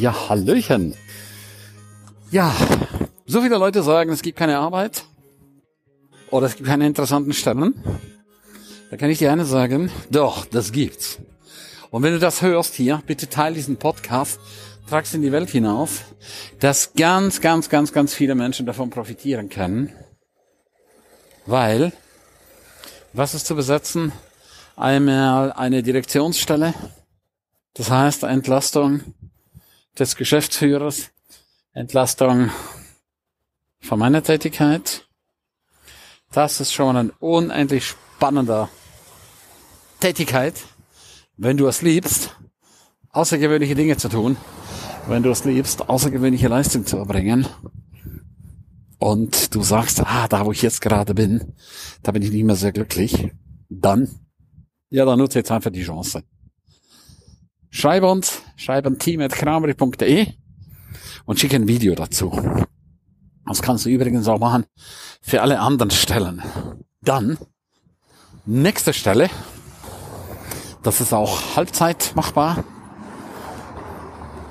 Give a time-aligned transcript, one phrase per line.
[0.00, 0.94] Ja, Hallöchen.
[2.30, 2.54] Ja,
[3.26, 5.04] so viele Leute sagen, es gibt keine Arbeit
[6.30, 7.74] oder es gibt keine interessanten Stellen.
[8.90, 11.18] Da kann ich dir eine sagen, doch, das gibt's.
[11.90, 14.40] Und wenn du das hörst hier, bitte teile diesen Podcast,
[14.88, 16.00] trag's in die Welt hinaus,
[16.60, 19.92] dass ganz, ganz, ganz, ganz viele Menschen davon profitieren können.
[21.44, 21.92] Weil,
[23.12, 24.12] was ist zu besetzen?
[24.76, 26.72] Einmal eine Direktionsstelle,
[27.74, 29.02] das heißt Entlastung
[29.98, 31.10] des Geschäftsführers,
[31.72, 32.50] Entlastung
[33.80, 35.08] von meiner Tätigkeit.
[36.32, 38.68] Das ist schon ein unendlich spannender
[40.00, 40.54] Tätigkeit,
[41.36, 42.36] wenn du es liebst,
[43.10, 44.36] außergewöhnliche Dinge zu tun,
[45.08, 47.46] wenn du es liebst, außergewöhnliche Leistung zu erbringen.
[48.98, 51.54] Und du sagst, ah, da wo ich jetzt gerade bin,
[52.02, 53.30] da bin ich nicht mehr sehr glücklich.
[53.70, 54.08] Dann,
[54.90, 56.22] ja, dann nutze jetzt einfach die Chance.
[57.70, 60.26] Schreib uns, schreib an team.kramri.de
[61.24, 62.30] und schick ein Video dazu.
[63.46, 64.66] Das kannst du übrigens auch machen
[65.22, 66.42] für alle anderen Stellen.
[67.00, 67.38] Dann,
[68.44, 69.30] nächste Stelle,
[70.82, 72.62] das ist auch Halbzeit machbar,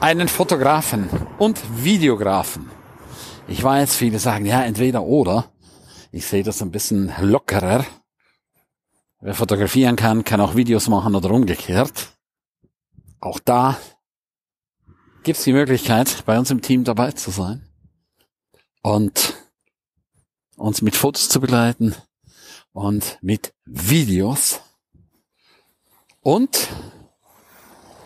[0.00, 2.70] einen Fotografen und Videografen.
[3.48, 5.46] Ich weiß, viele sagen, ja, entweder oder.
[6.12, 7.86] Ich sehe das ein bisschen lockerer.
[9.20, 12.10] Wer fotografieren kann, kann auch Videos machen oder umgekehrt.
[13.20, 13.78] Auch da
[15.24, 17.66] gibt es die Möglichkeit, bei uns im Team dabei zu sein
[18.82, 19.34] und
[20.56, 21.94] uns mit Fotos zu begleiten
[22.72, 24.60] und mit Videos
[26.20, 26.68] und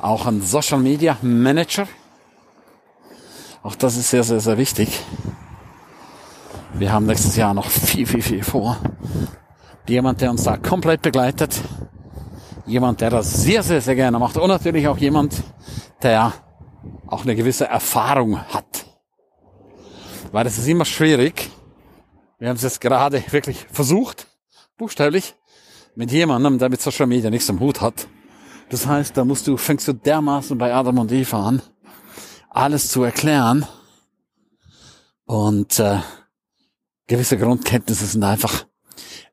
[0.00, 1.88] auch ein Social Media Manager.
[3.64, 5.00] Auch das ist sehr, sehr, sehr wichtig.
[6.74, 8.78] Wir haben nächstes Jahr noch viel, viel, viel vor.
[9.88, 11.60] Jemand, der uns da komplett begleitet
[12.68, 15.34] jemand, der das sehr, sehr, sehr gerne macht und natürlich auch jemand,
[16.02, 16.32] der
[17.06, 18.86] auch eine gewisse Erfahrung hat.
[20.32, 21.50] Weil es ist immer schwierig.
[22.38, 24.26] Wir haben es jetzt gerade wirklich versucht,
[24.76, 25.34] buchstäblich,
[25.94, 28.06] mit jemandem, der mit Social Media nichts am Hut hat.
[28.70, 31.62] Das heißt, da musst du, fängst du dermaßen bei Adam und Eva an,
[32.50, 33.66] alles zu erklären.
[35.24, 35.98] Und äh,
[37.06, 38.66] gewisse Grundkenntnisse sind einfach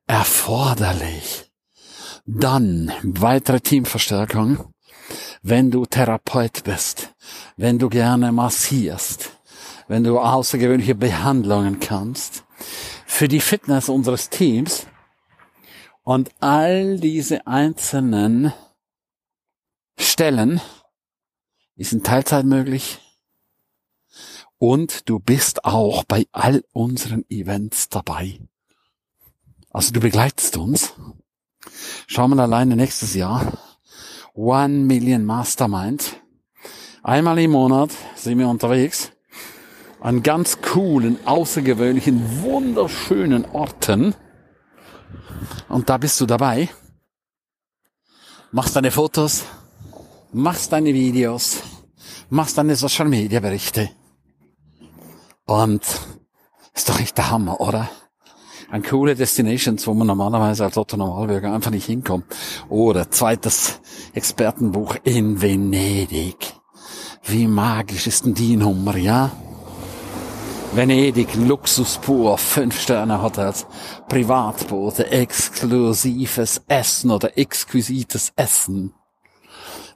[0.08, 1.52] erforderlich.
[2.25, 4.74] Dann weitere Teamverstärkung.
[5.48, 7.14] Wenn du Therapeut bist,
[7.56, 9.38] wenn du gerne massierst,
[9.88, 12.46] wenn du außergewöhnliche Behandlungen kannst,
[13.06, 14.88] für die Fitness unseres Teams
[16.02, 18.54] und all diese einzelnen
[20.00, 20.62] Stellen
[21.76, 23.00] ist in Teilzeit möglich.
[24.58, 28.40] Und du bist auch bei all unseren Events dabei.
[29.70, 30.96] Also du begleitest uns
[32.08, 33.58] Schauen wir alleine nächstes Jahr.
[34.35, 36.22] One Million Mastermind.
[37.03, 39.13] Einmal im Monat sind wir unterwegs
[40.01, 44.13] an ganz coolen, außergewöhnlichen, wunderschönen Orten.
[45.69, 46.68] Und da bist du dabei.
[48.51, 49.46] Machst deine Fotos,
[50.34, 51.62] machst deine Videos,
[52.29, 53.90] machst deine Social Media Berichte.
[55.46, 55.81] Und
[56.73, 57.90] ist doch echt der Hammer, oder?
[58.75, 62.25] An coole Destinations, wo man normalerweise als Otto Normalbürger einfach nicht hinkommt.
[62.68, 63.80] Oder zweites
[64.13, 66.53] Expertenbuch in Venedig.
[67.24, 69.31] Wie magisch ist denn die Nummer, ja?
[70.74, 73.66] Venedig, Luxus pur, Fünf-Sterne-Hotels,
[74.09, 78.94] Privatboote, exklusives Essen oder exquisites Essen.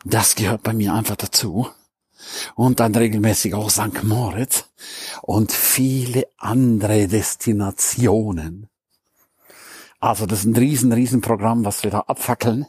[0.06, 1.68] Das gehört bei mir einfach dazu.
[2.56, 4.04] Und dann regelmäßig auch St.
[4.04, 4.66] Moritz
[5.22, 8.70] und viele andere Destinationen.
[10.00, 12.66] Also das ist ein riesen, riesen Programm, was wir da abfackeln.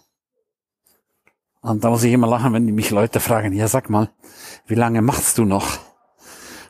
[1.62, 4.10] Und da muss ich immer lachen, wenn die mich Leute fragen, ja sag mal,
[4.66, 5.78] wie lange machst du noch?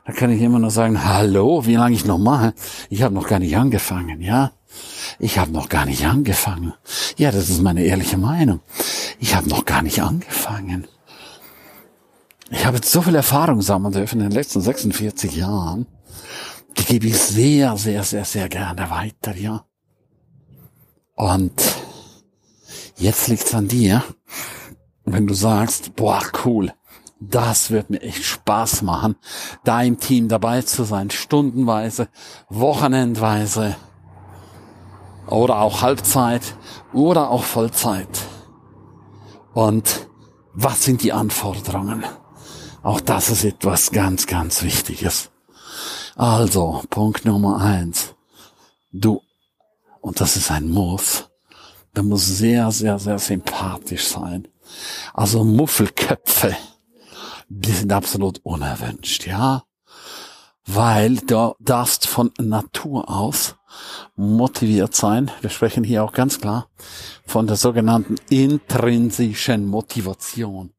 [0.05, 2.55] Da kann ich immer nur sagen, hallo, wie lange ich noch mache?
[2.89, 4.53] Ich habe noch gar nicht angefangen, ja?
[5.19, 6.75] Ich habe noch gar nicht angefangen.
[7.17, 8.61] Ja, das ist meine ehrliche Meinung.
[9.19, 10.87] Ich habe noch gar nicht angefangen.
[12.51, 15.87] Ich habe so viel Erfahrung sammeln dürfen in den letzten 46 Jahren.
[16.77, 19.65] Die gebe ich sehr, sehr, sehr, sehr gerne weiter, ja.
[21.15, 21.53] Und
[22.97, 24.03] jetzt liegt's an dir,
[25.05, 26.73] wenn du sagst, boah, cool,
[27.21, 29.17] das wird mir echt Spaß machen,
[29.63, 32.09] da im Team dabei zu sein, stundenweise,
[32.49, 33.77] wochenendweise
[35.27, 36.57] oder auch Halbzeit
[36.93, 38.09] oder auch Vollzeit.
[39.53, 40.09] Und
[40.53, 42.05] was sind die Anforderungen?
[42.83, 45.31] Auch das ist etwas ganz, ganz Wichtiges.
[46.17, 48.15] Also, Punkt Nummer eins.
[48.93, 49.23] Du,
[50.01, 51.31] und das ist ein Muss,
[51.95, 54.49] du musst sehr, sehr, sehr sympathisch sein.
[55.15, 56.57] Also Muffelköpfe
[57.51, 59.65] die sind absolut unerwünscht, ja.
[60.67, 63.57] Weil du darfst von Natur aus
[64.15, 65.31] motiviert sein.
[65.41, 66.69] Wir sprechen hier auch ganz klar
[67.27, 70.73] von der sogenannten intrinsischen Motivation.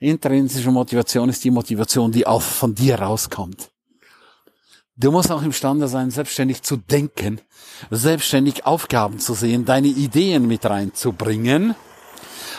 [0.00, 3.70] Intrinsische Motivation ist die Motivation, die auch von dir rauskommt.
[4.96, 7.40] Du musst auch imstande sein, selbstständig zu denken,
[7.90, 11.74] selbstständig Aufgaben zu sehen, deine Ideen mit reinzubringen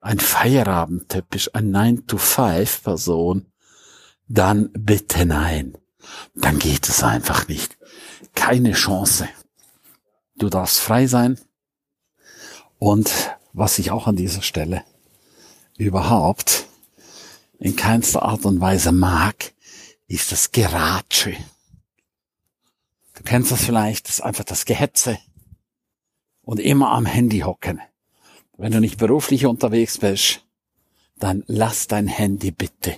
[0.00, 3.46] ein Feierabendtyp bist, ein 9-to-5-Person,
[4.28, 5.76] dann bitte nein.
[6.34, 7.76] Dann geht es einfach nicht.
[8.34, 9.28] Keine Chance.
[10.36, 11.40] Du darfst frei sein.
[12.78, 14.84] Und was ich auch an dieser Stelle
[15.78, 16.66] überhaupt
[17.58, 19.52] in keinster Art und Weise mag,
[20.06, 21.36] ist das Geratsche.
[23.14, 25.18] Du kennst das vielleicht, das ist einfach das Gehetze
[26.42, 27.80] und immer am Handy hocken.
[28.56, 30.44] Wenn du nicht beruflich unterwegs bist,
[31.18, 32.96] dann lass dein Handy bitte.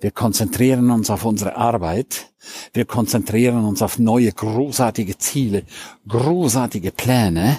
[0.00, 2.32] Wir konzentrieren uns auf unsere Arbeit.
[2.72, 5.64] Wir konzentrieren uns auf neue, großartige Ziele,
[6.08, 7.58] großartige Pläne.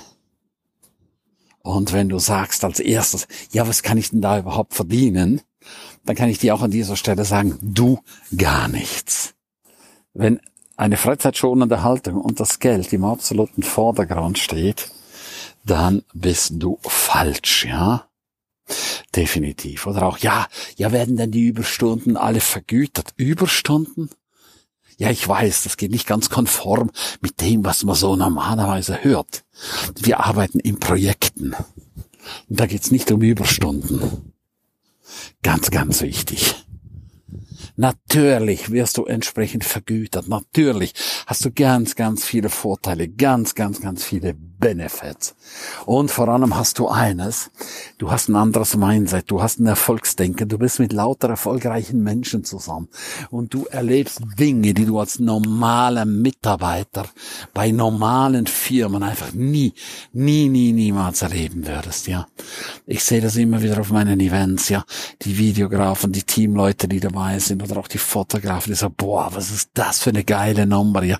[1.61, 5.41] Und wenn du sagst als erstes, ja, was kann ich denn da überhaupt verdienen?
[6.05, 7.99] Dann kann ich dir auch an dieser Stelle sagen, du
[8.35, 9.33] gar nichts.
[10.13, 10.39] Wenn
[10.75, 14.91] eine freizeitschonende Haltung und das Geld im absoluten Vordergrund steht,
[15.65, 18.07] dann bist du falsch, ja?
[19.15, 19.87] Definitiv.
[19.87, 20.47] Oder auch, ja,
[20.77, 23.13] ja, werden denn die Überstunden alle vergütet?
[23.17, 24.09] Überstunden?
[24.97, 26.91] Ja, ich weiß, das geht nicht ganz konform
[27.21, 29.43] mit dem, was man so normalerweise hört.
[29.99, 31.53] Wir arbeiten in Projekten.
[32.49, 34.32] Und da geht's nicht um Überstunden.
[35.41, 36.55] Ganz, ganz wichtig.
[37.75, 40.27] Natürlich wirst du entsprechend vergütet.
[40.27, 40.93] Natürlich
[41.25, 45.35] hast du ganz, ganz viele Vorteile, ganz, ganz, ganz viele Benefits.
[45.85, 47.51] Und vor allem hast du eines,
[47.97, 52.43] du hast ein anderes Mindset, du hast ein Erfolgsdenken, du bist mit lauter erfolgreichen Menschen
[52.43, 52.87] zusammen
[53.29, 57.05] und du erlebst Dinge, die du als normaler Mitarbeiter
[57.53, 59.73] bei normalen Firmen einfach nie,
[60.13, 62.27] nie, nie, niemals erleben würdest, ja.
[62.85, 64.85] Ich sehe das immer wieder auf meinen Events, ja.
[65.23, 69.51] Die Videografen, die Teamleute, die dabei sind oder auch die Fotografen, die sagen, boah, was
[69.51, 71.19] ist das für eine geile Nummer, ja.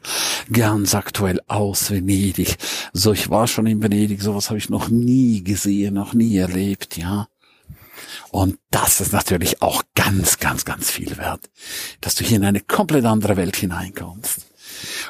[0.51, 2.57] Ganz aktuell aus Venedig.
[2.94, 6.95] So, ich war schon in Venedig, sowas habe ich noch nie gesehen, noch nie erlebt,
[6.97, 7.28] ja.
[8.30, 11.49] Und das ist natürlich auch ganz, ganz, ganz viel wert,
[11.99, 14.53] dass du hier in eine komplett andere Welt hineinkommst.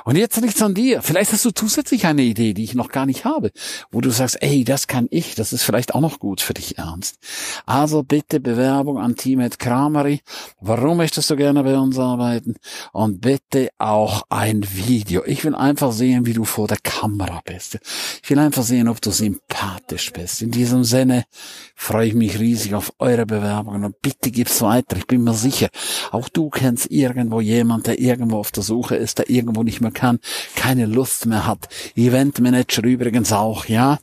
[0.05, 1.01] Und jetzt liegt's an dir.
[1.01, 3.51] Vielleicht hast du zusätzlich eine Idee, die ich noch gar nicht habe,
[3.91, 6.77] wo du sagst, ey, das kann ich, das ist vielleicht auch noch gut für dich
[6.77, 7.17] ernst.
[7.65, 10.22] Also bitte Bewerbung an Teamet Kramery.
[10.60, 12.55] Warum möchtest du gerne bei uns arbeiten?
[12.91, 15.24] Und bitte auch ein Video.
[15.25, 17.79] Ich will einfach sehen, wie du vor der Kamera bist.
[18.24, 20.41] Ich will einfach sehen, ob du sympathisch bist.
[20.41, 21.25] In diesem Sinne
[21.75, 24.98] freue ich mich riesig auf eure Bewerbungen und bitte gib's weiter.
[24.98, 25.70] Ich bin mir sicher,
[26.12, 29.91] auch du kennst irgendwo jemand, der irgendwo auf der Suche ist, der irgendwo nicht mehr
[29.91, 30.19] kann,
[30.55, 31.69] keine Lust mehr hat.
[31.95, 34.00] Eventmanager übrigens auch, ja.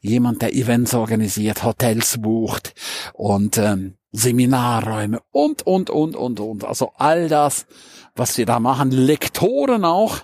[0.00, 2.72] Jemand, der Events organisiert, Hotels bucht
[3.12, 6.64] und ähm, Seminarräume und, und, und, und, und.
[6.64, 7.66] Also all das,
[8.14, 8.90] was wir da machen.
[8.90, 10.20] Lektoren auch.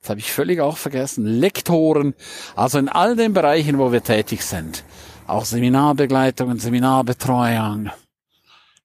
[0.00, 1.24] Das habe ich völlig auch vergessen.
[1.24, 2.14] Lektoren.
[2.56, 4.84] Also in all den Bereichen, wo wir tätig sind.
[5.26, 7.90] Auch Seminarbegleitungen, Seminarbetreuung.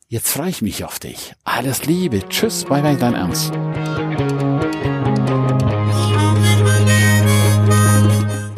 [0.07, 1.33] Jetzt freue ich mich auf dich.
[1.43, 2.27] Alles Liebe.
[2.29, 2.65] Tschüss.
[2.65, 3.53] Bye bye, dein Ernst.